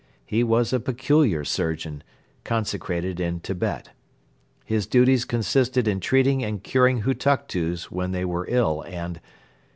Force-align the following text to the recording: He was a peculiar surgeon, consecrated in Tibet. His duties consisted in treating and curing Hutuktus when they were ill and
He 0.25 0.43
was 0.43 0.73
a 0.73 0.79
peculiar 0.79 1.45
surgeon, 1.45 2.01
consecrated 2.43 3.19
in 3.19 3.39
Tibet. 3.39 3.91
His 4.65 4.87
duties 4.87 5.25
consisted 5.25 5.87
in 5.87 5.99
treating 5.99 6.43
and 6.43 6.63
curing 6.63 7.01
Hutuktus 7.03 7.91
when 7.91 8.11
they 8.11 8.25
were 8.25 8.47
ill 8.49 8.81
and 8.87 9.21